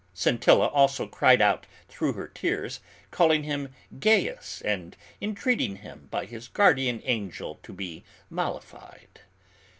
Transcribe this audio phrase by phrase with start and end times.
[0.15, 2.79] Scintilla also cried out through her tears,
[3.11, 3.69] calling him
[3.99, 9.21] "Gaius," and entreating him by his guardian angel to be mollified.